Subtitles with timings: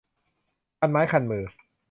[0.79, 1.43] คันไม้คันมือ